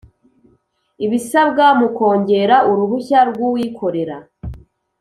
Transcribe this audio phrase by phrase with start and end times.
[1.05, 4.17] ibisabwa mu kongera uruhushya rw’uwikorera